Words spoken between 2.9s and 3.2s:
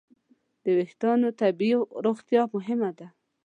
ده.